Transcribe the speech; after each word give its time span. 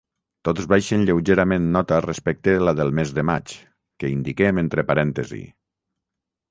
Tots 0.47 0.63
baixen 0.71 1.03
lleugerament 1.09 1.67
nota 1.75 1.99
respecte 2.07 2.57
la 2.69 2.73
del 2.81 2.95
mes 3.01 3.15
de 3.19 3.27
maig, 3.33 3.55
que 4.01 4.13
indiquem 4.17 4.65
entre 4.67 4.89
parèntesi. 4.93 5.45